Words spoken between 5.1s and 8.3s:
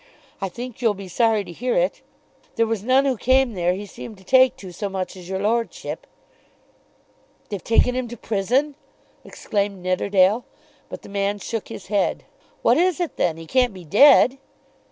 as your lordship." "They've taken him to